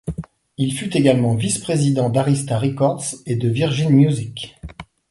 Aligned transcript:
Il 0.57 0.73
fut 0.73 0.97
également 0.97 1.35
vice-président 1.35 2.09
d'Arista 2.09 2.57
Records 2.57 3.03
et 3.27 3.35
de 3.35 3.49
Virgin 3.49 3.91
Music. 3.91 4.59